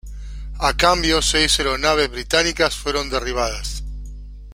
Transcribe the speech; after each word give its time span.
A 0.69 0.75
cambio 0.75 1.21
seis 1.21 1.59
aeronaves 1.59 2.09
británicas 2.09 2.75
fueron 2.75 3.07
derribadas. 3.11 3.83